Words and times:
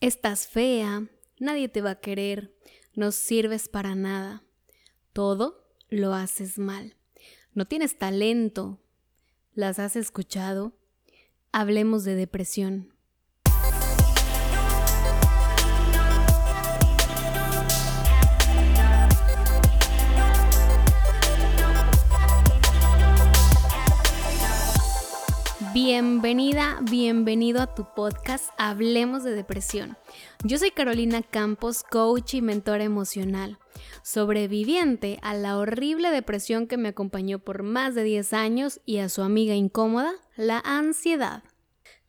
Estás 0.00 0.46
fea, 0.46 1.08
nadie 1.38 1.70
te 1.70 1.80
va 1.80 1.92
a 1.92 2.00
querer, 2.00 2.54
no 2.94 3.12
sirves 3.12 3.68
para 3.68 3.94
nada. 3.94 4.44
Todo 5.14 5.70
lo 5.88 6.12
haces 6.12 6.58
mal. 6.58 6.96
No 7.54 7.66
tienes 7.66 7.98
talento. 7.98 8.78
¿Las 9.54 9.78
has 9.78 9.96
escuchado? 9.96 10.76
Hablemos 11.50 12.04
de 12.04 12.14
depresión. 12.14 12.95
Bienvenida, 25.78 26.78
bienvenido 26.80 27.60
a 27.60 27.74
tu 27.74 27.84
podcast 27.94 28.48
Hablemos 28.56 29.24
de 29.24 29.32
Depresión. 29.32 29.98
Yo 30.42 30.56
soy 30.56 30.70
Carolina 30.70 31.20
Campos, 31.20 31.82
coach 31.82 32.32
y 32.32 32.40
mentora 32.40 32.82
emocional, 32.82 33.58
sobreviviente 34.02 35.18
a 35.20 35.34
la 35.34 35.58
horrible 35.58 36.10
depresión 36.10 36.66
que 36.66 36.78
me 36.78 36.88
acompañó 36.88 37.40
por 37.40 37.62
más 37.62 37.94
de 37.94 38.04
10 38.04 38.32
años 38.32 38.80
y 38.86 39.00
a 39.00 39.10
su 39.10 39.20
amiga 39.20 39.54
incómoda, 39.54 40.12
la 40.34 40.60
ansiedad. 40.60 41.42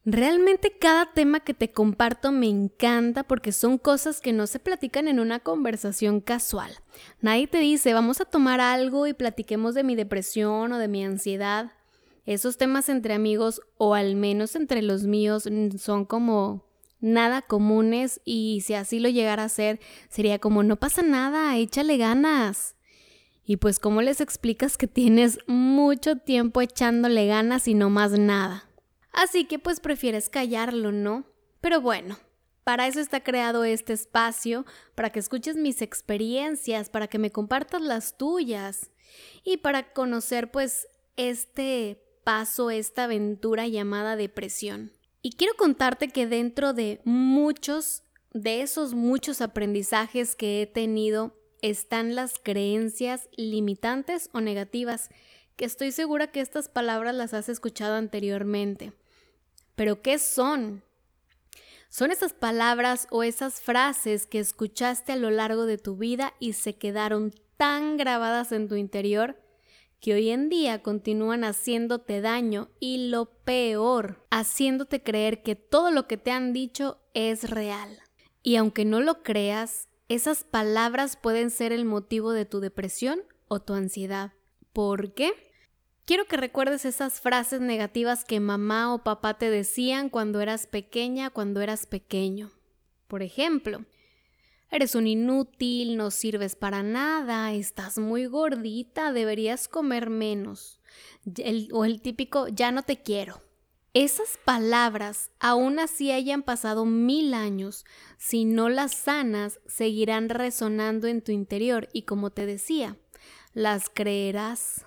Realmente 0.06 0.78
cada 0.80 1.12
tema 1.12 1.42
que 1.42 1.54
te 1.54 1.70
comparto 1.74 2.32
me 2.32 2.48
encanta 2.48 3.24
porque 3.24 3.52
son 3.52 3.78
cosas 3.80 4.22
que 4.22 4.32
no 4.32 4.48
se 4.48 4.60
platican 4.60 5.10
en 5.10 5.20
una 5.20 5.40
conversación 5.40 6.22
casual. 6.22 6.72
Nadie 7.20 7.48
te 7.48 7.58
dice, 7.58 7.94
vamos 7.94 8.22
a 8.22 8.26
tomar 8.26 8.62
algo 8.62 9.08
y 9.08 9.14
platiquemos 9.14 9.76
de 9.76 9.84
mi 9.84 9.98
depresión 9.98 10.72
o 10.72 10.78
de 10.78 10.88
mi 10.88 11.04
ansiedad. 11.04 11.74
Esos 12.28 12.58
temas 12.58 12.90
entre 12.90 13.14
amigos, 13.14 13.62
o 13.78 13.94
al 13.94 14.18
menos 14.18 14.58
entre 14.58 14.82
los 14.82 15.04
míos, 15.04 15.48
son 15.80 16.04
como 16.04 16.68
nada 17.00 17.42
comunes 17.42 18.20
y 18.26 18.62
si 18.66 18.74
así 18.74 19.00
lo 19.00 19.08
llegara 19.08 19.46
a 19.46 19.50
ser, 19.50 19.80
sería 20.10 20.38
como 20.38 20.62
no 20.62 20.76
pasa 20.76 21.04
nada, 21.04 21.56
échale 21.56 21.96
ganas. 21.96 22.76
Y 23.46 23.56
pues 23.56 23.80
¿cómo 23.80 24.02
les 24.02 24.20
explicas 24.20 24.78
que 24.78 24.88
tienes 24.88 25.40
mucho 25.48 26.18
tiempo 26.18 26.62
echándole 26.62 27.28
ganas 27.28 27.66
y 27.70 27.76
no 27.76 27.90
más 27.90 28.12
nada? 28.12 28.70
Así 29.14 29.46
que 29.46 29.58
pues 29.58 29.80
prefieres 29.80 30.28
callarlo, 30.28 30.92
¿no? 30.92 31.24
Pero 31.62 31.80
bueno, 31.80 32.18
para 32.66 32.88
eso 32.88 33.00
está 33.00 33.24
creado 33.24 33.64
este 33.64 33.94
espacio, 33.94 34.66
para 34.96 35.12
que 35.12 35.20
escuches 35.20 35.56
mis 35.56 35.82
experiencias, 35.82 36.90
para 36.90 37.08
que 37.08 37.20
me 37.20 37.32
compartas 37.32 37.82
las 37.82 38.18
tuyas 38.18 38.92
y 39.46 39.56
para 39.56 39.94
conocer 39.94 40.52
pues 40.52 40.90
este 41.16 42.04
paso 42.28 42.72
esta 42.72 43.06
aventura 43.06 43.70
llamada 43.70 44.18
depresión. 44.18 44.92
Y 45.22 45.38
quiero 45.38 45.54
contarte 45.56 46.10
que 46.10 46.28
dentro 46.28 46.74
de 46.74 47.00
muchos, 47.06 48.04
de 48.34 48.62
esos 48.62 48.94
muchos 48.94 49.40
aprendizajes 49.40 50.36
que 50.36 50.62
he 50.62 50.68
tenido, 50.68 51.40
están 51.62 52.16
las 52.16 52.34
creencias 52.38 53.30
limitantes 53.38 54.30
o 54.34 54.42
negativas, 54.42 55.10
que 55.56 55.64
estoy 55.64 55.94
segura 55.94 56.28
que 56.28 56.42
estas 56.42 56.68
palabras 56.68 57.16
las 57.16 57.34
has 57.34 57.48
escuchado 57.48 57.96
anteriormente. 57.96 58.92
Pero 59.78 60.02
¿qué 60.02 60.20
son? 60.20 60.84
Son 61.88 62.12
esas 62.12 62.34
palabras 62.34 63.08
o 63.10 63.24
esas 63.24 63.62
frases 63.62 64.28
que 64.28 64.40
escuchaste 64.40 65.14
a 65.14 65.16
lo 65.16 65.30
largo 65.30 65.66
de 65.66 65.78
tu 65.78 65.96
vida 65.96 66.34
y 66.42 66.54
se 66.54 66.76
quedaron 66.76 67.34
tan 67.56 67.96
grabadas 67.96 68.52
en 68.52 68.68
tu 68.68 68.76
interior 68.76 69.38
que 70.00 70.14
hoy 70.14 70.30
en 70.30 70.50
día 70.50 70.84
continúan 70.84 71.44
haciéndote 71.44 72.22
daño 72.22 72.70
y 72.80 73.10
lo 73.10 73.26
peor, 73.44 74.26
haciéndote 74.30 75.02
creer 75.02 75.42
que 75.42 75.56
todo 75.56 75.92
lo 75.92 76.08
que 76.08 76.18
te 76.18 76.32
han 76.32 76.54
dicho 76.54 77.00
es 77.14 77.50
real. 77.50 78.00
Y 78.44 78.56
aunque 78.56 78.86
no 78.86 79.02
lo 79.02 79.24
creas, 79.24 79.90
esas 80.08 80.44
palabras 80.44 81.18
pueden 81.18 81.50
ser 81.50 81.72
el 81.72 81.86
motivo 81.86 82.32
de 82.32 82.46
tu 82.46 82.60
depresión 82.60 83.22
o 83.48 83.60
tu 83.60 83.74
ansiedad. 83.74 84.34
¿Por 84.72 85.14
qué? 85.14 85.32
Quiero 86.06 86.26
que 86.26 86.38
recuerdes 86.38 86.86
esas 86.86 87.20
frases 87.20 87.60
negativas 87.60 88.24
que 88.24 88.40
mamá 88.40 88.94
o 88.94 89.04
papá 89.04 89.38
te 89.38 89.50
decían 89.50 90.10
cuando 90.10 90.40
eras 90.40 90.66
pequeña, 90.66 91.30
cuando 91.30 91.60
eras 91.60 91.86
pequeño. 91.86 92.52
Por 93.08 93.24
ejemplo, 93.24 93.84
Eres 94.70 94.96
un 94.96 95.08
inútil, 95.08 95.96
no 95.96 96.12
sirves 96.12 96.58
para 96.58 96.84
nada, 96.84 97.54
estás 97.54 97.98
muy 97.98 98.26
gordita, 98.26 99.14
deberías 99.14 99.70
comer 99.70 100.10
menos. 100.10 100.82
o 101.72 101.86
el 101.86 102.02
típico, 102.02 102.50
ya 102.50 102.72
no 102.72 102.84
te 102.84 103.02
quiero. 103.02 103.42
Esas 103.94 104.38
palabras, 104.44 105.32
aún 105.40 105.80
así 105.80 106.12
hayan 106.12 106.44
pasado 106.44 106.86
mil 106.86 107.34
años, 107.34 107.86
si 108.18 108.44
no 108.44 108.68
las 108.68 108.94
sanas, 108.94 109.60
seguirán 109.66 110.28
resonando 110.30 111.08
en 111.08 111.22
tu 111.22 111.32
interior 111.32 111.88
y 111.94 112.04
como 112.04 112.30
te 112.30 112.46
decía, 112.46 112.98
las 113.54 113.90
creerás. 113.90 114.86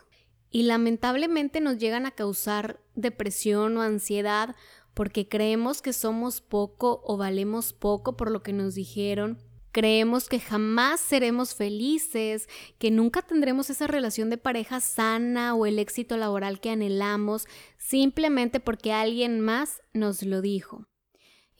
Y 0.50 0.64
lamentablemente 0.64 1.60
nos 1.60 1.78
llegan 1.78 2.04
a 2.04 2.10
causar 2.10 2.80
depresión 2.94 3.78
o 3.78 3.82
ansiedad 3.82 4.54
porque 4.94 5.26
creemos 5.26 5.80
que 5.80 5.92
somos 5.92 6.40
poco 6.40 7.02
o 7.04 7.16
valemos 7.16 7.72
poco 7.72 8.16
por 8.16 8.30
lo 8.30 8.42
que 8.42 8.52
nos 8.52 8.74
dijeron 8.74 9.49
Creemos 9.72 10.28
que 10.28 10.40
jamás 10.40 11.00
seremos 11.00 11.54
felices, 11.54 12.48
que 12.78 12.90
nunca 12.90 13.22
tendremos 13.22 13.70
esa 13.70 13.86
relación 13.86 14.30
de 14.30 14.38
pareja 14.38 14.80
sana 14.80 15.54
o 15.54 15.66
el 15.66 15.78
éxito 15.78 16.16
laboral 16.16 16.60
que 16.60 16.70
anhelamos 16.70 17.46
simplemente 17.78 18.60
porque 18.60 18.92
alguien 18.92 19.40
más 19.40 19.80
nos 19.92 20.22
lo 20.22 20.40
dijo. 20.42 20.86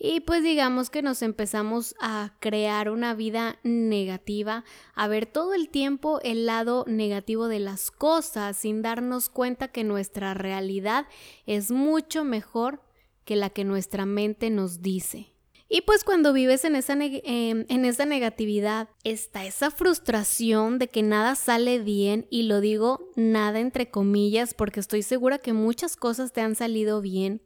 Y 0.03 0.21
pues 0.21 0.43
digamos 0.43 0.89
que 0.89 1.03
nos 1.03 1.21
empezamos 1.21 1.95
a 2.01 2.35
crear 2.41 2.89
una 2.89 3.15
vida 3.15 3.59
negativa, 3.65 4.65
a 4.95 5.09
ver 5.09 5.27
todo 5.27 5.53
el 5.53 5.69
tiempo 5.69 6.21
el 6.23 6.47
lado 6.47 6.87
negativo 6.89 7.49
de 7.49 7.59
las 7.61 7.91
cosas 7.91 8.57
sin 8.57 8.81
darnos 8.81 9.29
cuenta 9.29 9.69
que 9.69 9.85
nuestra 9.85 10.33
realidad 10.33 11.07
es 11.45 11.71
mucho 11.71 12.25
mejor 12.25 12.83
que 13.27 13.37
la 13.37 13.51
que 13.51 13.65
nuestra 13.65 14.07
mente 14.07 14.49
nos 14.49 14.81
dice. 14.81 15.35
Y 15.73 15.83
pues 15.83 16.03
cuando 16.03 16.33
vives 16.33 16.65
en 16.65 16.75
esa, 16.75 16.95
em, 17.01 17.65
en 17.69 17.85
esa 17.85 18.05
negatividad, 18.05 18.89
está 19.05 19.47
esa 19.47 19.71
frustración 19.71 20.81
de 20.81 20.89
que 20.89 21.05
nada 21.05 21.37
sale 21.37 21.79
bien 21.79 22.27
y 22.29 22.43
lo 22.43 22.61
digo 22.61 23.09
nada 23.15 23.61
entre 23.61 23.89
comillas 23.89 24.53
porque 24.53 24.81
estoy 24.81 25.03
segura 25.03 25.39
que 25.39 25.53
muchas 25.53 25.95
cosas 25.95 26.33
te 26.33 26.41
han 26.41 26.57
salido 26.57 27.01
bien. 27.01 27.41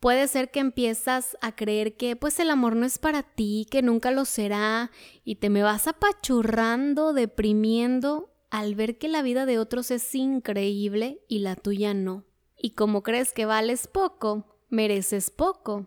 Puede 0.00 0.26
ser 0.26 0.50
que 0.50 0.58
empiezas 0.58 1.38
a 1.42 1.54
creer 1.54 1.96
que 1.96 2.16
pues 2.16 2.40
el 2.40 2.50
amor 2.50 2.74
no 2.74 2.86
es 2.86 2.98
para 2.98 3.22
ti, 3.22 3.68
que 3.70 3.82
nunca 3.82 4.10
lo 4.10 4.24
será 4.24 4.90
y 5.22 5.36
te 5.36 5.48
me 5.48 5.62
vas 5.62 5.86
apachurrando, 5.86 7.12
deprimiendo 7.12 8.34
al 8.50 8.74
ver 8.74 8.98
que 8.98 9.06
la 9.06 9.22
vida 9.22 9.46
de 9.46 9.60
otros 9.60 9.92
es 9.92 10.12
increíble 10.16 11.20
y 11.28 11.38
la 11.38 11.54
tuya 11.54 11.94
no. 11.94 12.24
Y 12.56 12.70
como 12.70 13.04
crees 13.04 13.32
que 13.32 13.46
vales 13.46 13.86
poco, 13.86 14.58
mereces 14.70 15.30
poco. 15.30 15.86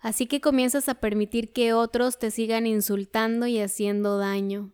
Así 0.00 0.26
que 0.26 0.40
comienzas 0.40 0.88
a 0.88 0.94
permitir 0.94 1.52
que 1.52 1.72
otros 1.72 2.18
te 2.18 2.30
sigan 2.30 2.66
insultando 2.66 3.46
y 3.46 3.60
haciendo 3.60 4.18
daño. 4.18 4.72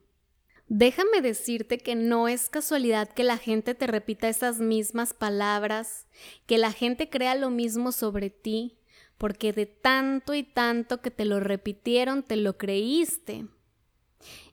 Déjame 0.68 1.20
decirte 1.20 1.78
que 1.78 1.94
no 1.94 2.26
es 2.26 2.48
casualidad 2.48 3.08
que 3.12 3.22
la 3.22 3.36
gente 3.36 3.74
te 3.74 3.86
repita 3.86 4.28
esas 4.28 4.60
mismas 4.60 5.12
palabras, 5.12 6.06
que 6.46 6.56
la 6.56 6.72
gente 6.72 7.10
crea 7.10 7.34
lo 7.34 7.50
mismo 7.50 7.92
sobre 7.92 8.30
ti, 8.30 8.78
porque 9.18 9.52
de 9.52 9.66
tanto 9.66 10.34
y 10.34 10.42
tanto 10.42 11.02
que 11.02 11.10
te 11.10 11.26
lo 11.26 11.38
repitieron, 11.38 12.22
te 12.22 12.36
lo 12.36 12.56
creíste. 12.56 13.46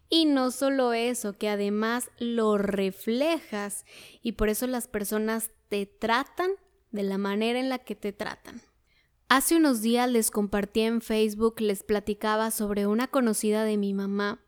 Y 0.10 0.26
no 0.26 0.52
solo 0.52 0.92
eso, 0.92 1.38
que 1.38 1.48
además 1.48 2.12
lo 2.20 2.58
reflejas 2.58 3.86
y 4.22 4.34
por 4.34 4.50
eso 4.50 4.68
las 4.68 4.90
personas 4.90 5.52
te 5.70 5.86
tratan 5.86 6.52
de 6.92 7.04
la 7.04 7.18
manera 7.18 7.58
en 7.58 7.70
la 7.70 7.80
que 7.80 7.96
te 7.96 8.12
tratan. 8.12 8.62
Hace 9.34 9.56
unos 9.56 9.82
días 9.82 10.12
les 10.12 10.30
compartí 10.30 10.82
en 10.82 11.00
Facebook, 11.00 11.62
les 11.62 11.84
platicaba 11.84 12.52
sobre 12.52 12.86
una 12.86 13.08
conocida 13.08 13.64
de 13.64 13.78
mi 13.78 13.94
mamá. 13.94 14.44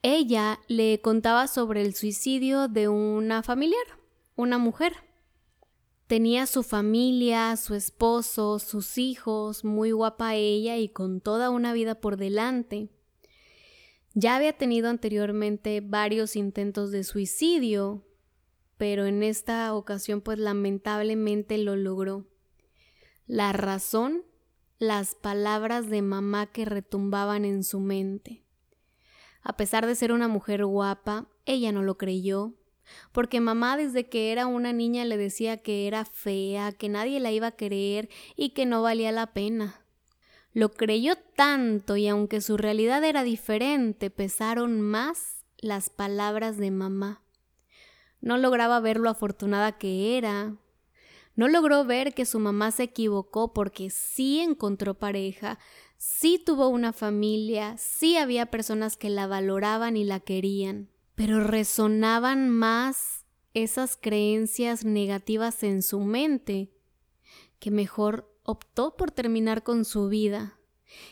Ella 0.00 0.60
le 0.66 1.02
contaba 1.02 1.46
sobre 1.46 1.82
el 1.82 1.94
suicidio 1.94 2.68
de 2.68 2.88
una 2.88 3.42
familiar, 3.42 3.84
una 4.34 4.56
mujer. 4.56 4.94
Tenía 6.06 6.46
su 6.46 6.62
familia, 6.62 7.54
su 7.58 7.74
esposo, 7.74 8.58
sus 8.60 8.96
hijos, 8.96 9.62
muy 9.62 9.90
guapa 9.90 10.36
ella 10.36 10.78
y 10.78 10.88
con 10.88 11.20
toda 11.20 11.50
una 11.50 11.74
vida 11.74 12.00
por 12.00 12.16
delante. 12.16 12.88
Ya 14.14 14.36
había 14.36 14.54
tenido 14.54 14.88
anteriormente 14.88 15.82
varios 15.82 16.34
intentos 16.34 16.92
de 16.92 17.04
suicidio, 17.04 18.06
pero 18.78 19.04
en 19.04 19.22
esta 19.22 19.74
ocasión 19.74 20.22
pues 20.22 20.38
lamentablemente 20.38 21.58
lo 21.58 21.76
logró. 21.76 22.31
La 23.26 23.52
razón, 23.52 24.24
las 24.78 25.14
palabras 25.14 25.88
de 25.88 26.02
mamá 26.02 26.46
que 26.46 26.64
retumbaban 26.64 27.44
en 27.44 27.62
su 27.62 27.78
mente. 27.80 28.44
A 29.42 29.56
pesar 29.56 29.86
de 29.86 29.94
ser 29.94 30.12
una 30.12 30.28
mujer 30.28 30.64
guapa, 30.64 31.28
ella 31.46 31.72
no 31.72 31.82
lo 31.82 31.98
creyó, 31.98 32.54
porque 33.12 33.40
mamá 33.40 33.76
desde 33.76 34.08
que 34.08 34.32
era 34.32 34.46
una 34.46 34.72
niña 34.72 35.04
le 35.04 35.16
decía 35.16 35.58
que 35.58 35.86
era 35.86 36.04
fea, 36.04 36.72
que 36.72 36.88
nadie 36.88 37.20
la 37.20 37.30
iba 37.30 37.48
a 37.48 37.56
querer 37.56 38.08
y 38.36 38.50
que 38.50 38.66
no 38.66 38.82
valía 38.82 39.12
la 39.12 39.32
pena. 39.32 39.84
Lo 40.52 40.72
creyó 40.72 41.16
tanto 41.34 41.96
y 41.96 42.08
aunque 42.08 42.40
su 42.40 42.56
realidad 42.56 43.02
era 43.04 43.22
diferente, 43.22 44.10
pesaron 44.10 44.80
más 44.80 45.44
las 45.58 45.90
palabras 45.90 46.58
de 46.58 46.70
mamá. 46.70 47.22
No 48.20 48.36
lograba 48.36 48.78
ver 48.80 48.98
lo 48.98 49.08
afortunada 49.08 49.78
que 49.78 50.18
era. 50.18 50.56
No 51.34 51.48
logró 51.48 51.84
ver 51.84 52.14
que 52.14 52.26
su 52.26 52.38
mamá 52.38 52.70
se 52.70 52.84
equivocó 52.84 53.52
porque 53.52 53.90
sí 53.90 54.40
encontró 54.40 54.94
pareja, 54.94 55.58
sí 55.96 56.42
tuvo 56.44 56.68
una 56.68 56.92
familia, 56.92 57.76
sí 57.78 58.16
había 58.16 58.46
personas 58.46 58.96
que 58.96 59.08
la 59.08 59.26
valoraban 59.26 59.96
y 59.96 60.04
la 60.04 60.20
querían, 60.20 60.90
pero 61.14 61.42
resonaban 61.42 62.50
más 62.50 63.24
esas 63.54 63.96
creencias 63.96 64.84
negativas 64.84 65.62
en 65.62 65.82
su 65.82 66.00
mente 66.00 66.70
que 67.58 67.70
mejor 67.70 68.34
optó 68.42 68.96
por 68.96 69.10
terminar 69.10 69.62
con 69.62 69.84
su 69.84 70.08
vida. 70.08 70.58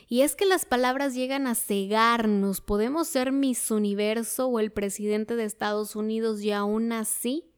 Y 0.09 0.23
es 0.23 0.37
que 0.37 0.45
las 0.45 0.67
palabras 0.67 1.15
llegan 1.15 1.47
a 1.47 1.55
cegarnos. 1.55 2.61
Podemos 2.61 3.09
ser 3.09 3.33
Miss 3.33 3.71
Universo 3.71 4.49
o 4.49 4.59
el 4.59 4.73
presidente 4.73 5.37
de 5.37 5.45
Estados 5.45 5.97
Unidos 5.97 6.43
y 6.43 6.51
aún 6.51 6.93
así 6.93 7.51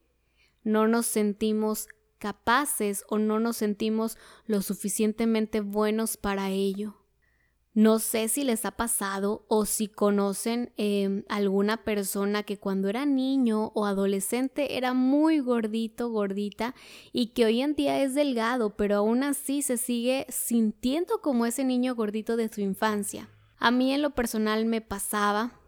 no 0.63 0.87
nos 0.87 1.05
sentimos 1.05 1.87
capaces 2.23 3.03
o 3.09 3.17
no 3.17 3.41
nos 3.41 3.57
sentimos 3.57 4.17
lo 4.45 4.61
suficientemente 4.61 5.59
buenos 5.59 6.15
para 6.15 6.51
ello. 6.51 6.95
No 7.73 7.99
sé 7.99 8.29
si 8.29 8.45
les 8.45 8.63
ha 8.63 8.71
pasado 8.71 9.45
o 9.49 9.65
si 9.65 9.89
conocen 9.89 10.71
eh, 10.77 11.25
alguna 11.27 11.83
persona 11.83 12.43
que 12.43 12.57
cuando 12.57 12.87
era 12.87 13.05
niño 13.05 13.73
o 13.75 13.85
adolescente 13.85 14.77
era 14.77 14.93
muy 14.93 15.39
gordito, 15.39 16.09
gordita 16.09 16.75
y 17.11 17.33
que 17.33 17.43
hoy 17.43 17.59
en 17.59 17.75
día 17.75 18.01
es 18.01 18.15
delgado, 18.15 18.77
pero 18.77 18.95
aún 18.95 19.21
así 19.23 19.61
se 19.61 19.75
sigue 19.75 20.25
sintiendo 20.29 21.19
como 21.19 21.45
ese 21.45 21.65
niño 21.65 21.93
gordito 21.93 22.37
de 22.37 22.47
su 22.47 22.61
infancia. 22.61 23.27
A 23.57 23.69
mí 23.69 23.93
en 23.93 24.01
lo 24.01 24.11
personal 24.11 24.65
me 24.65 24.79
pasaba. 24.79 25.59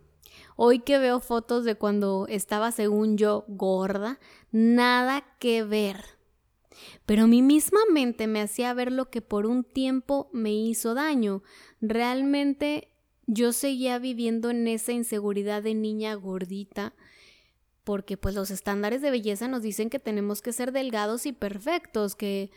Hoy 0.55 0.79
que 0.79 0.99
veo 0.99 1.19
fotos 1.19 1.65
de 1.65 1.75
cuando 1.75 2.27
estaba 2.29 2.71
según 2.71 3.17
yo 3.17 3.43
gorda, 3.49 4.19
nada 4.53 5.25
que 5.37 5.63
ver. 5.63 6.14
Pero 7.05 7.27
mi 7.27 7.41
misma 7.41 7.79
mente 7.91 8.27
me 8.27 8.41
hacía 8.41 8.73
ver 8.73 8.91
lo 8.91 9.09
que 9.09 9.21
por 9.21 9.45
un 9.45 9.63
tiempo 9.63 10.29
me 10.33 10.53
hizo 10.53 10.93
daño. 10.93 11.43
Realmente 11.81 12.89
yo 13.27 13.53
seguía 13.53 13.99
viviendo 13.99 14.49
en 14.49 14.67
esa 14.67 14.91
inseguridad 14.91 15.63
de 15.63 15.73
niña 15.73 16.13
gordita, 16.15 16.93
porque 17.83 18.17
pues 18.17 18.35
los 18.35 18.51
estándares 18.51 19.01
de 19.01 19.11
belleza 19.11 19.47
nos 19.47 19.61
dicen 19.61 19.89
que 19.89 19.99
tenemos 19.99 20.41
que 20.41 20.53
ser 20.53 20.71
delgados 20.71 21.25
y 21.25 21.33
perfectos, 21.33 22.15
que 22.15 22.51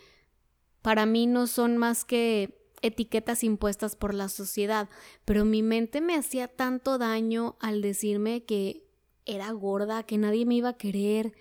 para 0.82 1.06
mí 1.06 1.26
no 1.26 1.46
son 1.46 1.76
más 1.76 2.04
que 2.04 2.58
etiquetas 2.80 3.42
impuestas 3.44 3.96
por 3.96 4.14
la 4.14 4.28
sociedad, 4.28 4.88
pero 5.24 5.44
mi 5.44 5.62
mente 5.62 6.00
me 6.00 6.14
hacía 6.14 6.48
tanto 6.48 6.98
daño 6.98 7.56
al 7.60 7.82
decirme 7.82 8.44
que 8.44 8.84
era 9.26 9.50
gorda, 9.50 10.04
que 10.04 10.16
nadie 10.16 10.46
me 10.46 10.54
iba 10.54 10.70
a 10.70 10.78
querer, 10.78 11.32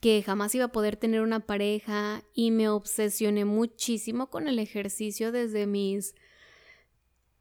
que 0.00 0.22
jamás 0.22 0.54
iba 0.54 0.66
a 0.66 0.72
poder 0.72 0.96
tener 0.96 1.20
una 1.20 1.40
pareja 1.40 2.22
y 2.34 2.50
me 2.50 2.68
obsesioné 2.68 3.44
muchísimo 3.44 4.30
con 4.30 4.48
el 4.48 4.58
ejercicio 4.58 5.30
desde 5.30 5.66
mis 5.66 6.14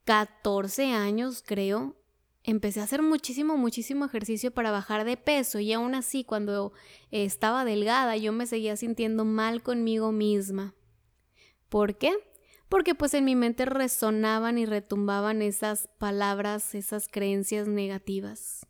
14 0.04 0.92
años, 0.92 1.42
creo. 1.46 1.96
Empecé 2.44 2.82
a 2.82 2.84
hacer 2.84 3.02
muchísimo, 3.02 3.58
muchísimo 3.58 4.06
ejercicio 4.06 4.52
para 4.52 4.72
bajar 4.72 5.06
de 5.06 5.18
peso 5.18 5.60
y 5.60 5.72
aún 5.72 5.96
así 5.96 6.24
cuando 6.24 6.74
estaba 7.12 7.64
delgada 7.64 8.18
yo 8.18 8.34
me 8.34 8.46
seguía 8.46 8.76
sintiendo 8.76 9.24
mal 9.24 9.62
conmigo 9.62 10.12
misma. 10.12 10.74
¿Por 11.70 11.98
qué? 11.98 12.14
Porque 12.68 12.94
pues 12.96 13.14
en 13.14 13.26
mi 13.26 13.36
mente 13.36 13.66
resonaban 13.66 14.58
y 14.58 14.66
retumbaban 14.66 15.42
esas 15.42 15.88
palabras, 15.98 16.76
esas 16.76 17.08
creencias 17.08 17.68
negativas. 17.68 18.69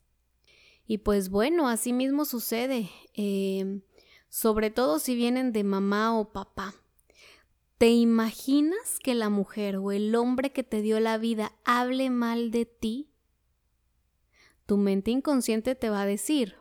Y 0.89 0.97
pues 0.97 1.29
bueno, 1.29 1.69
así 1.69 1.93
mismo 1.93 2.25
sucede, 2.25 2.89
em, 3.13 3.83
sobre 4.27 4.71
todo 4.71 4.97
si 4.97 5.13
vienen 5.13 5.53
de 5.53 5.63
mamá 5.63 6.17
o 6.17 6.31
papá. 6.31 6.73
¿Te 7.77 7.89
imaginas 7.89 8.97
que 8.97 9.13
la 9.13 9.29
mujer 9.29 9.77
o 9.77 9.91
el 9.91 10.15
hombre 10.15 10.51
que 10.51 10.63
te 10.63 10.81
dio 10.81 10.99
la 10.99 11.19
vida 11.19 11.51
hable 11.63 12.09
mal 12.09 12.49
de 12.49 12.65
ti? 12.65 13.11
Tu 14.65 14.77
mente 14.77 15.11
inconsciente 15.11 15.75
te 15.75 15.91
va 15.91 16.01
a 16.01 16.07
decir, 16.07 16.55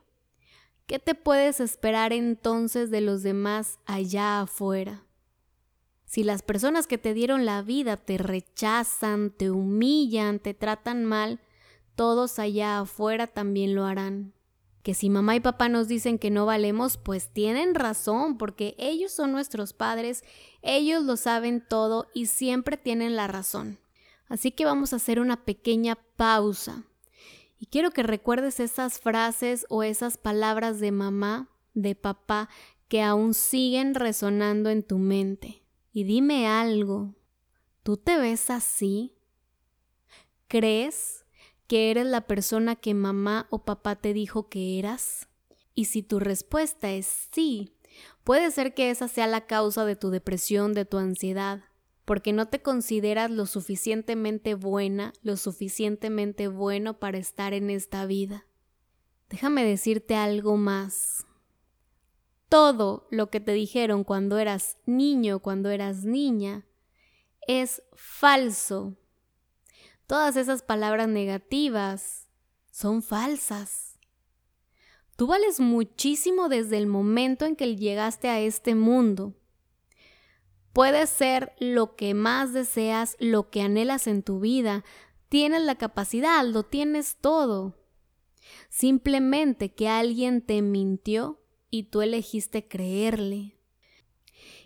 ¿qué 0.86 0.98
te 0.98 1.14
puedes 1.14 1.58
esperar 1.58 2.12
entonces 2.12 2.90
de 2.90 3.00
los 3.00 3.22
demás 3.22 3.78
allá 3.86 4.42
afuera? 4.42 5.06
Si 6.04 6.22
las 6.22 6.42
personas 6.42 6.86
que 6.86 6.98
te 6.98 7.14
dieron 7.14 7.46
la 7.46 7.62
vida 7.62 7.96
te 7.96 8.18
rechazan, 8.18 9.30
te 9.30 9.50
humillan, 9.50 10.38
te 10.38 10.52
tratan 10.52 11.06
mal, 11.06 11.40
todos 11.98 12.38
allá 12.38 12.78
afuera 12.78 13.26
también 13.26 13.74
lo 13.74 13.84
harán. 13.84 14.32
Que 14.84 14.94
si 14.94 15.10
mamá 15.10 15.34
y 15.34 15.40
papá 15.40 15.68
nos 15.68 15.88
dicen 15.88 16.20
que 16.20 16.30
no 16.30 16.46
valemos, 16.46 16.96
pues 16.96 17.28
tienen 17.32 17.74
razón, 17.74 18.38
porque 18.38 18.76
ellos 18.78 19.10
son 19.10 19.32
nuestros 19.32 19.72
padres, 19.72 20.22
ellos 20.62 21.02
lo 21.02 21.16
saben 21.16 21.60
todo 21.60 22.06
y 22.14 22.26
siempre 22.26 22.76
tienen 22.76 23.16
la 23.16 23.26
razón. 23.26 23.80
Así 24.28 24.52
que 24.52 24.64
vamos 24.64 24.92
a 24.92 24.96
hacer 24.96 25.18
una 25.18 25.44
pequeña 25.44 25.98
pausa. 26.14 26.84
Y 27.58 27.66
quiero 27.66 27.90
que 27.90 28.04
recuerdes 28.04 28.60
esas 28.60 29.00
frases 29.00 29.66
o 29.68 29.82
esas 29.82 30.18
palabras 30.18 30.78
de 30.78 30.92
mamá, 30.92 31.48
de 31.74 31.96
papá, 31.96 32.48
que 32.86 33.02
aún 33.02 33.34
siguen 33.34 33.96
resonando 33.96 34.70
en 34.70 34.84
tu 34.84 34.98
mente. 34.98 35.64
Y 35.92 36.04
dime 36.04 36.46
algo, 36.46 37.16
¿tú 37.82 37.96
te 37.96 38.18
ves 38.18 38.50
así? 38.50 39.16
¿Crees 40.46 41.24
que 41.68 41.90
eres 41.90 42.06
la 42.06 42.22
persona 42.22 42.74
que 42.74 42.94
mamá 42.94 43.46
o 43.50 43.64
papá 43.64 43.94
te 43.94 44.12
dijo 44.12 44.48
que 44.48 44.78
eras? 44.78 45.28
Y 45.74 45.84
si 45.84 46.02
tu 46.02 46.18
respuesta 46.18 46.90
es 46.90 47.06
sí, 47.30 47.76
puede 48.24 48.50
ser 48.50 48.74
que 48.74 48.90
esa 48.90 49.06
sea 49.06 49.28
la 49.28 49.46
causa 49.46 49.84
de 49.84 49.94
tu 49.94 50.10
depresión, 50.10 50.72
de 50.72 50.86
tu 50.86 50.96
ansiedad, 50.96 51.62
porque 52.04 52.32
no 52.32 52.48
te 52.48 52.62
consideras 52.62 53.30
lo 53.30 53.46
suficientemente 53.46 54.54
buena, 54.54 55.12
lo 55.22 55.36
suficientemente 55.36 56.48
bueno 56.48 56.98
para 56.98 57.18
estar 57.18 57.52
en 57.52 57.70
esta 57.70 58.06
vida. 58.06 58.46
Déjame 59.28 59.62
decirte 59.62 60.16
algo 60.16 60.56
más. 60.56 61.26
Todo 62.48 63.06
lo 63.10 63.28
que 63.28 63.40
te 63.40 63.52
dijeron 63.52 64.04
cuando 64.04 64.38
eras 64.38 64.78
niño, 64.86 65.40
cuando 65.40 65.68
eras 65.68 66.04
niña, 66.04 66.66
es 67.46 67.82
falso 67.94 68.96
Todas 70.08 70.36
esas 70.36 70.62
palabras 70.62 71.06
negativas 71.06 72.28
son 72.70 73.02
falsas. 73.02 73.98
Tú 75.16 75.26
vales 75.26 75.60
muchísimo 75.60 76.48
desde 76.48 76.78
el 76.78 76.86
momento 76.86 77.44
en 77.44 77.54
que 77.54 77.76
llegaste 77.76 78.30
a 78.30 78.40
este 78.40 78.74
mundo. 78.74 79.34
Puedes 80.72 81.10
ser 81.10 81.52
lo 81.58 81.94
que 81.94 82.14
más 82.14 82.54
deseas, 82.54 83.16
lo 83.18 83.50
que 83.50 83.60
anhelas 83.60 84.06
en 84.06 84.22
tu 84.22 84.40
vida. 84.40 84.82
Tienes 85.28 85.60
la 85.64 85.74
capacidad, 85.74 86.42
lo 86.42 86.62
tienes 86.62 87.18
todo. 87.20 87.76
Simplemente 88.70 89.74
que 89.74 89.90
alguien 89.90 90.40
te 90.40 90.62
mintió 90.62 91.38
y 91.68 91.82
tú 91.82 92.00
elegiste 92.00 92.66
creerle. 92.66 93.58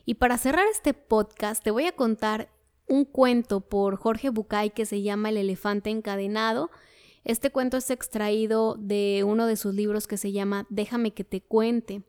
Y 0.04 0.14
para 0.14 0.38
cerrar 0.38 0.68
este 0.68 0.94
podcast 0.94 1.64
te 1.64 1.72
voy 1.72 1.87
a 1.87 1.96
contar 1.96 2.49
un 2.92 3.06
cuento 3.06 3.62
por 3.62 3.96
Jorge 3.96 4.28
Bucay 4.28 4.68
que 4.68 4.84
se 4.84 5.00
llama 5.00 5.30
El 5.30 5.38
elefante 5.38 5.88
encadenado. 5.88 6.70
Este 7.25 7.50
cuento 7.50 7.78
es 7.78 7.88
extraído 7.88 8.75
de 8.78 9.25
uno 9.26 9.46
de 9.46 9.56
sus 9.56 9.75
libros 9.75 10.06
que 10.06 10.18
se 10.18 10.30
llama 10.30 10.66
Déjame 10.68 11.14
que 11.14 11.25
te 11.25 11.40
cuente. 11.40 12.02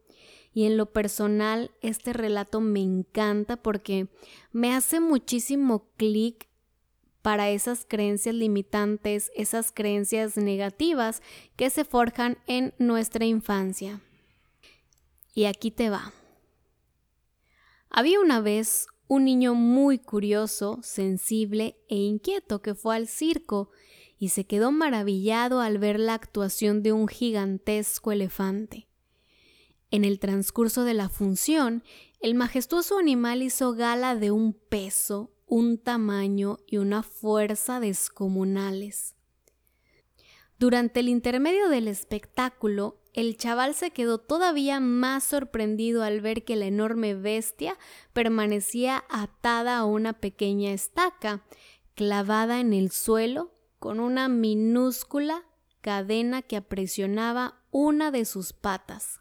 Y 0.54 0.66
en 0.66 0.76
lo 0.76 0.88
personal, 0.92 1.72
este 1.82 2.12
relato 2.12 2.60
me 2.60 2.82
encanta 2.82 3.56
porque 3.56 4.10
me 4.52 4.74
hace 4.74 5.00
muchísimo 5.00 5.88
clic 5.96 6.50
para 7.22 7.50
esas 7.50 7.86
creencias 7.88 8.36
limitantes, 8.36 9.32
esas 9.38 9.72
creencias 9.72 10.36
negativas 10.36 11.22
que 11.56 11.70
se 11.70 11.86
forjan 11.86 12.38
en 12.46 12.74
nuestra 12.78 13.24
infancia. 13.24 14.02
Y 15.34 15.46
aquí 15.46 15.72
te 15.72 15.90
va. 15.90 16.12
Había 17.90 18.20
una 18.20 18.42
vez 18.42 18.88
un 19.08 19.26
niño 19.26 19.54
muy 19.54 20.00
curioso, 20.00 20.80
sensible 20.82 21.78
e 21.90 21.96
inquieto 21.96 22.62
que 22.62 22.76
fue 22.76 22.96
al 22.96 23.08
circo 23.08 23.70
y 24.18 24.30
se 24.30 24.46
quedó 24.46 24.72
maravillado 24.72 25.60
al 25.60 25.78
ver 25.78 26.00
la 26.00 26.14
actuación 26.14 26.82
de 26.82 26.94
un 26.94 27.08
gigantesco 27.08 28.12
elefante. 28.12 28.88
En 29.92 30.06
el 30.06 30.20
transcurso 30.20 30.86
de 30.86 30.94
la 30.94 31.10
función, 31.10 31.84
el 32.20 32.34
majestuoso 32.34 32.98
animal 32.98 33.44
hizo 33.44 33.74
gala 33.74 34.16
de 34.16 34.32
un 34.32 34.54
peso, 34.54 35.32
un 35.46 35.78
tamaño 35.78 36.58
y 36.66 36.78
una 36.78 37.04
fuerza 37.04 37.80
descomunales. 37.80 39.16
Durante 40.58 41.02
el 41.02 41.10
intermedio 41.10 41.68
del 41.68 41.88
espectáculo, 41.88 43.03
el 43.14 43.38
chaval 43.38 43.76
se 43.76 43.92
quedó 43.92 44.18
todavía 44.18 44.80
más 44.80 45.24
sorprendido 45.24 46.04
al 46.04 46.20
ver 46.20 46.44
que 46.44 46.56
la 46.56 46.66
enorme 46.66 47.14
bestia 47.14 47.78
permanecía 48.12 49.06
atada 49.10 49.78
a 49.78 49.86
una 49.86 50.14
pequeña 50.14 50.72
estaca, 50.72 51.44
clavada 51.96 52.60
en 52.60 52.74
el 52.74 52.92
suelo 52.92 53.52
con 53.78 54.00
una 54.00 54.28
minúscula 54.30 55.44
cadena 55.82 56.42
que 56.42 56.58
aprisionaba 56.58 57.62
una 57.70 58.10
de 58.10 58.26
sus 58.26 58.54
patas. 58.54 59.20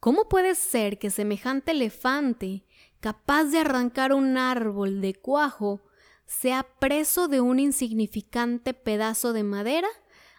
¿Cómo 0.00 0.28
puede 0.28 0.54
ser 0.54 0.98
que 0.98 1.10
semejante 1.10 1.72
elefante, 1.72 2.64
capaz 3.00 3.44
de 3.44 3.58
arrancar 3.58 4.12
un 4.12 4.38
árbol 4.38 5.00
de 5.00 5.14
cuajo, 5.14 5.82
sea 6.26 6.62
preso 6.78 7.28
de 7.28 7.40
un 7.40 7.58
insignificante 7.58 8.74
pedazo 8.74 9.32
de 9.32 9.42
madera 9.42 9.88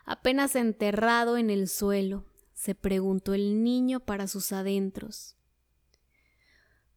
apenas 0.10 0.56
enterrado 0.56 1.38
en 1.38 1.52
el 1.52 1.70
suelo? 1.70 2.26
se 2.56 2.76
preguntó 2.76 3.34
el 3.36 3.64
niño 3.64 4.02
para 4.02 4.28
sus 4.28 4.52
adentros. 4.52 5.38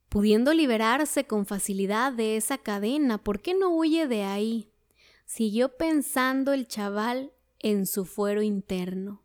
Pudiendo 0.09 0.53
liberarse 0.55 1.27
con 1.27 1.47
facilidad 1.47 2.13
de 2.13 2.37
esa 2.37 2.59
cadena, 2.59 3.23
¿por 3.23 3.41
qué 3.41 3.55
no 3.55 3.69
huye 3.69 4.09
de 4.09 4.25
ahí? 4.25 4.73
Siguió 5.25 5.77
pensando 5.77 6.53
el 6.53 6.67
chaval 6.67 7.33
en 7.61 7.87
su 7.87 8.07
fuero 8.07 8.43
interno. 8.43 9.23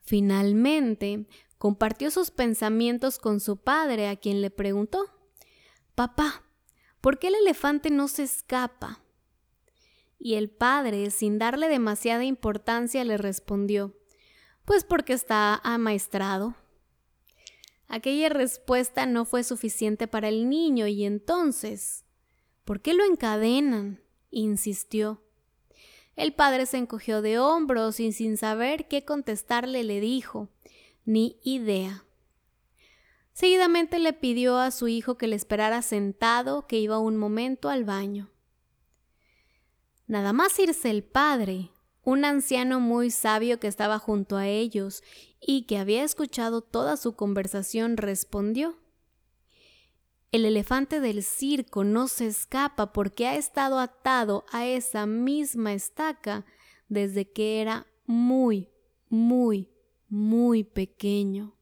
Finalmente, 0.00 1.26
compartió 1.58 2.10
sus 2.10 2.32
pensamientos 2.32 3.18
con 3.18 3.38
su 3.38 3.58
padre, 3.58 4.08
a 4.08 4.16
quien 4.16 4.40
le 4.40 4.50
preguntó, 4.50 5.04
Papá, 5.94 6.42
¿por 7.00 7.20
qué 7.20 7.28
el 7.28 7.36
elefante 7.36 7.90
no 7.90 8.08
se 8.08 8.24
escapa? 8.24 9.03
Y 10.24 10.36
el 10.36 10.48
padre, 10.48 11.10
sin 11.10 11.38
darle 11.38 11.68
demasiada 11.68 12.24
importancia, 12.24 13.04
le 13.04 13.18
respondió, 13.18 13.94
Pues 14.64 14.82
porque 14.82 15.12
está 15.12 15.60
amaestrado. 15.62 16.54
Aquella 17.88 18.30
respuesta 18.30 19.04
no 19.04 19.26
fue 19.26 19.44
suficiente 19.44 20.08
para 20.08 20.30
el 20.30 20.48
niño 20.48 20.86
y 20.86 21.04
entonces, 21.04 22.06
¿por 22.64 22.80
qué 22.80 22.94
lo 22.94 23.04
encadenan? 23.04 24.00
insistió. 24.30 25.22
El 26.16 26.32
padre 26.32 26.64
se 26.64 26.78
encogió 26.78 27.20
de 27.20 27.38
hombros 27.38 28.00
y 28.00 28.10
sin 28.10 28.38
saber 28.38 28.88
qué 28.88 29.04
contestarle 29.04 29.84
le 29.84 30.00
dijo, 30.00 30.48
ni 31.04 31.38
idea. 31.42 32.06
Seguidamente 33.34 33.98
le 33.98 34.14
pidió 34.14 34.56
a 34.56 34.70
su 34.70 34.88
hijo 34.88 35.18
que 35.18 35.26
le 35.26 35.36
esperara 35.36 35.82
sentado, 35.82 36.66
que 36.66 36.78
iba 36.78 36.98
un 36.98 37.18
momento 37.18 37.68
al 37.68 37.84
baño. 37.84 38.30
Nada 40.06 40.34
más 40.34 40.58
irse 40.58 40.90
el 40.90 41.02
padre, 41.02 41.70
un 42.02 42.26
anciano 42.26 42.78
muy 42.78 43.10
sabio 43.10 43.58
que 43.58 43.68
estaba 43.68 43.98
junto 43.98 44.36
a 44.36 44.46
ellos 44.46 45.02
y 45.40 45.62
que 45.62 45.78
había 45.78 46.04
escuchado 46.04 46.60
toda 46.60 46.98
su 46.98 47.16
conversación 47.16 47.96
respondió 47.96 48.78
El 50.30 50.44
elefante 50.44 51.00
del 51.00 51.22
circo 51.22 51.84
no 51.84 52.08
se 52.08 52.26
escapa 52.26 52.92
porque 52.92 53.26
ha 53.26 53.36
estado 53.36 53.78
atado 53.78 54.44
a 54.52 54.66
esa 54.66 55.06
misma 55.06 55.72
estaca 55.72 56.44
desde 56.88 57.30
que 57.30 57.62
era 57.62 57.86
muy, 58.04 58.68
muy, 59.08 59.70
muy 60.08 60.64
pequeño. 60.64 61.54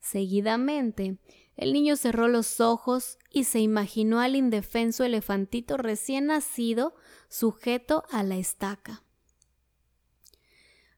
Seguidamente, 0.00 1.18
el 1.60 1.74
niño 1.74 1.94
cerró 1.96 2.26
los 2.26 2.58
ojos 2.58 3.18
y 3.30 3.44
se 3.44 3.60
imaginó 3.60 4.20
al 4.20 4.34
indefenso 4.34 5.04
elefantito 5.04 5.76
recién 5.76 6.28
nacido 6.28 6.94
sujeto 7.28 8.04
a 8.10 8.22
la 8.22 8.38
estaca. 8.38 9.02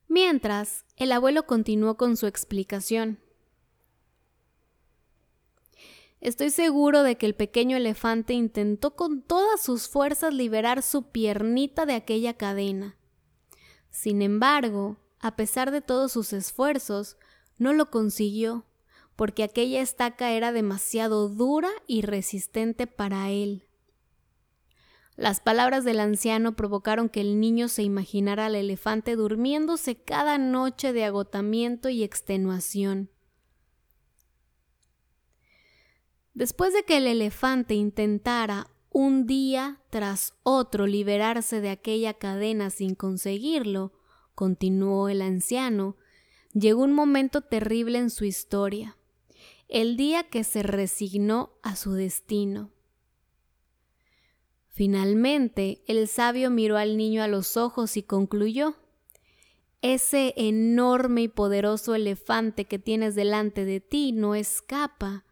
Mientras, 0.06 0.84
el 0.94 1.10
abuelo 1.10 1.46
continuó 1.48 1.96
con 1.96 2.16
su 2.16 2.28
explicación. 2.28 3.18
Estoy 6.20 6.50
seguro 6.50 7.02
de 7.02 7.18
que 7.18 7.26
el 7.26 7.34
pequeño 7.34 7.76
elefante 7.76 8.32
intentó 8.32 8.94
con 8.94 9.20
todas 9.20 9.60
sus 9.60 9.88
fuerzas 9.88 10.32
liberar 10.32 10.84
su 10.84 11.10
piernita 11.10 11.86
de 11.86 11.94
aquella 11.94 12.34
cadena. 12.34 12.96
Sin 13.90 14.22
embargo, 14.22 14.98
a 15.18 15.34
pesar 15.34 15.72
de 15.72 15.80
todos 15.80 16.12
sus 16.12 16.32
esfuerzos, 16.32 17.16
no 17.58 17.72
lo 17.72 17.90
consiguió 17.90 18.64
porque 19.16 19.42
aquella 19.42 19.80
estaca 19.80 20.32
era 20.32 20.52
demasiado 20.52 21.28
dura 21.28 21.70
y 21.86 22.02
resistente 22.02 22.86
para 22.86 23.30
él. 23.30 23.66
Las 25.16 25.40
palabras 25.40 25.84
del 25.84 26.00
anciano 26.00 26.56
provocaron 26.56 27.08
que 27.08 27.20
el 27.20 27.38
niño 27.38 27.68
se 27.68 27.82
imaginara 27.82 28.46
al 28.46 28.54
elefante 28.54 29.14
durmiéndose 29.14 29.96
cada 29.96 30.38
noche 30.38 30.92
de 30.92 31.04
agotamiento 31.04 31.90
y 31.90 32.02
extenuación. 32.02 33.10
Después 36.34 36.72
de 36.72 36.84
que 36.84 36.96
el 36.96 37.06
elefante 37.06 37.74
intentara 37.74 38.68
un 38.88 39.26
día 39.26 39.82
tras 39.90 40.34
otro 40.42 40.86
liberarse 40.86 41.60
de 41.60 41.68
aquella 41.68 42.14
cadena 42.14 42.70
sin 42.70 42.94
conseguirlo, 42.94 43.92
continuó 44.34 45.10
el 45.10 45.20
anciano, 45.20 45.96
llegó 46.54 46.82
un 46.82 46.94
momento 46.94 47.42
terrible 47.42 47.98
en 47.98 48.08
su 48.08 48.24
historia 48.24 48.96
el 49.72 49.96
día 49.96 50.24
que 50.24 50.44
se 50.44 50.62
resignó 50.62 51.54
a 51.62 51.76
su 51.76 51.92
destino. 51.92 52.70
Finalmente, 54.68 55.82
el 55.86 56.08
sabio 56.08 56.50
miró 56.50 56.76
al 56.76 56.98
niño 56.98 57.22
a 57.22 57.28
los 57.28 57.56
ojos 57.56 57.96
y 57.96 58.02
concluyó, 58.02 58.76
ese 59.80 60.34
enorme 60.36 61.22
y 61.22 61.28
poderoso 61.28 61.94
elefante 61.94 62.66
que 62.66 62.78
tienes 62.78 63.14
delante 63.14 63.64
de 63.64 63.80
ti 63.80 64.12
no 64.12 64.34
escapa 64.34 65.24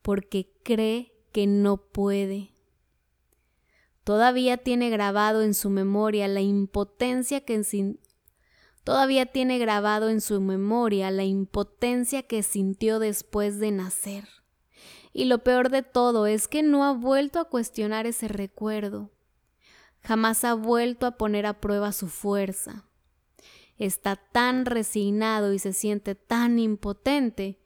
porque 0.00 0.48
cree 0.62 1.12
que 1.32 1.48
no 1.48 1.76
puede. 1.76 2.52
Todavía 4.04 4.58
tiene 4.58 4.90
grabado 4.90 5.42
en 5.42 5.54
su 5.54 5.70
memoria 5.70 6.28
la 6.28 6.40
impotencia 6.40 7.40
que, 7.40 7.62
Todavía 8.88 9.26
tiene 9.26 9.58
grabado 9.58 10.08
en 10.08 10.22
su 10.22 10.40
memoria 10.40 11.10
la 11.10 11.24
impotencia 11.24 12.22
que 12.22 12.42
sintió 12.42 12.98
después 12.98 13.58
de 13.58 13.70
nacer. 13.70 14.26
Y 15.12 15.26
lo 15.26 15.44
peor 15.44 15.68
de 15.68 15.82
todo 15.82 16.26
es 16.26 16.48
que 16.48 16.62
no 16.62 16.86
ha 16.86 16.94
vuelto 16.94 17.38
a 17.38 17.50
cuestionar 17.50 18.06
ese 18.06 18.28
recuerdo. 18.28 19.10
Jamás 20.00 20.42
ha 20.44 20.54
vuelto 20.54 21.04
a 21.04 21.18
poner 21.18 21.44
a 21.44 21.60
prueba 21.60 21.92
su 21.92 22.08
fuerza. 22.08 22.88
Está 23.76 24.16
tan 24.16 24.64
resignado 24.64 25.52
y 25.52 25.58
se 25.58 25.74
siente 25.74 26.14
tan 26.14 26.58
impotente 26.58 27.60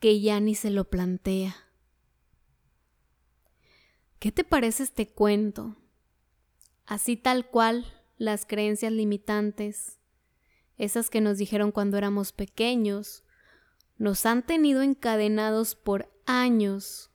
que 0.00 0.20
ya 0.20 0.40
ni 0.40 0.56
se 0.56 0.70
lo 0.70 0.90
plantea. 0.90 1.54
¿Qué 4.18 4.32
te 4.32 4.42
parece 4.42 4.82
este 4.82 5.06
cuento? 5.06 5.76
Así 6.86 7.16
tal 7.16 7.46
cual 7.46 7.86
las 8.18 8.46
creencias 8.46 8.90
limitantes 8.90 9.99
esas 10.80 11.10
que 11.10 11.20
nos 11.20 11.36
dijeron 11.36 11.72
cuando 11.72 11.98
éramos 11.98 12.32
pequeños, 12.32 13.22
nos 13.98 14.24
han 14.24 14.42
tenido 14.42 14.80
encadenados 14.80 15.74
por 15.74 16.10
años, 16.24 17.10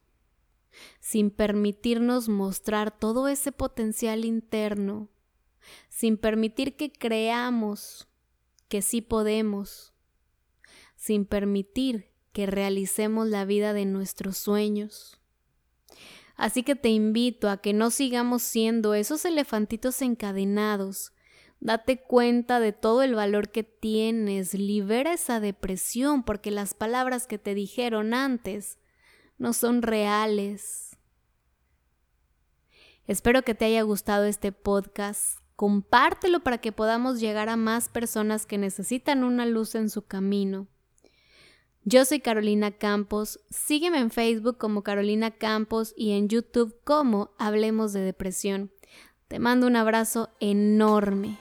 sin 1.00 1.32
permitirnos 1.32 2.30
mostrar 2.30 2.96
todo 2.96 3.28
ese 3.28 3.52
potencial 3.52 4.24
interno, 4.24 5.10
sin 5.90 6.18
permitir 6.18 6.78
que 6.78 6.92
creamos 6.92 8.08
que 8.68 8.84
sí 8.84 9.02
podemos, 9.02 9.96
sin 10.96 11.26
permitir 11.26 12.12
que 12.34 12.46
realicemos 12.46 13.28
la 13.28 13.46
vida 13.46 13.74
de 13.74 13.86
nuestros 13.86 14.38
sueños. 14.38 15.20
Así 16.36 16.62
que 16.62 16.76
te 16.76 16.90
invito 16.90 17.50
a 17.50 17.58
que 17.58 17.74
no 17.74 17.90
sigamos 17.90 18.44
siendo 18.44 18.94
esos 18.94 19.26
elefantitos 19.26 20.04
encadenados 20.04 21.15
Date 21.60 22.02
cuenta 22.02 22.60
de 22.60 22.74
todo 22.74 23.02
el 23.02 23.16
valor 23.16 23.50
que 23.50 23.64
tienes, 23.64 24.54
libera 24.54 25.14
esa 25.14 25.40
depresión 25.40 26.24
porque 26.24 26.52
las 26.52 26.74
palabras 26.74 27.28
que 27.28 27.38
te 27.40 27.56
dijeron 27.56 28.14
antes 28.14 28.78
no 29.38 29.54
son 29.54 29.82
reales. 29.82 30.98
Espero 33.08 33.44
que 33.44 33.56
te 33.56 33.66
haya 33.66 33.84
gustado 33.84 34.26
este 34.26 34.52
podcast. 34.52 35.40
Compártelo 35.56 36.42
para 36.42 36.58
que 36.58 36.72
podamos 36.72 37.20
llegar 37.20 37.50
a 37.50 37.56
más 37.56 37.88
personas 37.88 38.46
que 38.46 38.58
necesitan 38.58 39.24
una 39.24 39.46
luz 39.46 39.76
en 39.76 39.90
su 39.90 40.06
camino. 40.06 40.68
Yo 41.84 42.04
soy 42.04 42.20
Carolina 42.20 42.72
Campos, 42.72 43.40
sígueme 43.52 44.00
en 44.00 44.10
Facebook 44.10 44.58
como 44.58 44.82
Carolina 44.82 45.30
Campos 45.30 45.94
y 45.96 46.14
en 46.14 46.30
YouTube 46.30 46.76
como 46.84 47.32
Hablemos 47.38 47.94
de 47.94 48.02
Depresión. 48.02 48.72
Te 49.28 49.38
mando 49.38 49.68
un 49.68 49.76
abrazo 49.76 50.30
enorme. 50.40 51.38